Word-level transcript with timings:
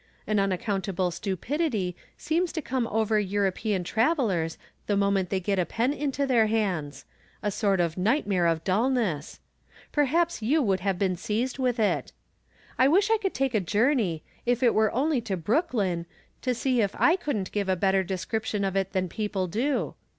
An 0.25 0.39
unaccountable 0.39 1.11
stupidity 1.11 1.95
seems 2.17 2.51
to 2.53 2.61
come 2.63 2.87
over 2.87 3.19
European 3.19 3.83
travelers 3.83 4.57
the 4.87 4.97
moment 4.97 5.29
they 5.29 5.39
get 5.39 5.59
a 5.59 5.63
pen 5.67 5.93
into 5.93 6.25
their 6.25 6.47
hands— 6.47 7.05
a 7.43 7.51
sort 7.51 7.79
of 7.79 7.99
nightmare 7.99 8.47
of 8.47 8.63
dullness. 8.63 9.39
Perhaps 9.91 10.39
yoii 10.39 10.63
would 10.63 10.79
have 10.79 10.97
been 10.97 11.15
seized 11.15 11.59
with 11.59 11.79
it. 11.79 12.13
I 12.79 12.87
wish 12.87 13.11
I 13.11 13.19
could 13.19 13.35
take 13.35 13.53
a 13.53 13.59
journey, 13.59 14.23
if 14.43 14.63
it 14.63 14.73
were 14.73 14.91
only 14.91 15.21
to 15.21 15.37
Brooklyn, 15.37 16.07
just 16.41 16.43
to 16.45 16.53
see 16.63 16.81
if 16.81 16.95
I 16.99 17.15
couldn't 17.15 17.51
give 17.51 17.69
a 17.69 17.75
better 17.75 18.03
description 18.03 18.63
of 18.63 18.75
it 18.75 18.93
than 18.93 19.07
people 19.07 19.45
do. 19.45 19.93